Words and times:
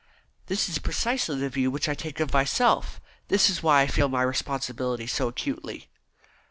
"That 0.47 0.67
is 0.67 0.79
precisely 0.79 1.37
the 1.37 1.49
view 1.49 1.69
which 1.69 1.87
I 1.87 1.93
take 1.93 2.19
of 2.19 2.33
myself. 2.33 2.99
That 3.27 3.47
is 3.51 3.61
why 3.61 3.81
I 3.81 3.85
feel 3.87 4.09
my 4.09 4.23
responsibility 4.23 5.05
so 5.05 5.27
acutely." 5.27 5.89